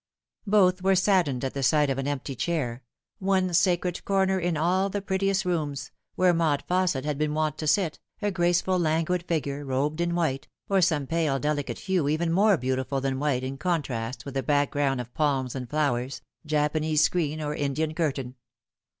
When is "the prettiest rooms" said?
4.89-5.91